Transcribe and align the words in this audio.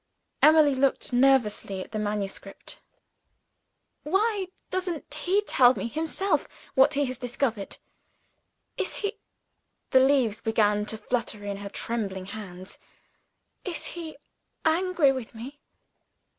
Emily 0.41 0.73
looked 0.73 1.13
nervously 1.13 1.79
at 1.83 1.91
the 1.91 1.99
manuscript. 1.99 2.79
"Why 4.01 4.47
doesn't 4.71 5.13
he 5.13 5.43
tell 5.43 5.75
me 5.75 5.87
himself 5.87 6.47
what 6.73 6.95
he 6.95 7.05
has 7.05 7.19
discovered? 7.19 7.77
Is 8.77 8.95
he" 9.05 9.19
The 9.91 9.99
leaves 9.99 10.41
began 10.41 10.87
to 10.87 10.97
flutter 10.97 11.45
in 11.45 11.57
her 11.57 11.69
trembling 11.69 12.25
fingers 12.25 12.79
"is 13.63 13.85
he 13.93 14.17
angry 14.65 15.11
with 15.11 15.35
me?" 15.35 15.59